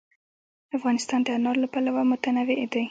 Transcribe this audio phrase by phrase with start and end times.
[0.77, 2.79] افغانستان د انار له پلوه متنوع دی.